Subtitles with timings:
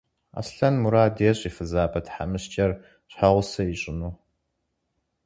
[0.39, 2.71] Аслъэн мурад ещӏ фызабэ тхьэмыщкӏэр
[3.11, 4.13] щхьэгъусэ ищӏыну.